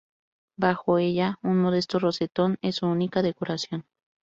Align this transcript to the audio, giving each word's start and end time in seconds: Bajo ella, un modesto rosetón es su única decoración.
Bajo 0.57 0.97
ella, 0.97 1.37
un 1.43 1.57
modesto 1.61 1.99
rosetón 1.99 2.57
es 2.63 2.77
su 2.77 2.87
única 2.87 3.21
decoración. 3.21 3.85